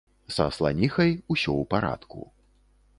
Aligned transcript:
Са 0.35 0.47
сланіхай 0.55 1.11
усё 1.33 1.47
ў 1.47 1.63
парадку. 1.77 2.21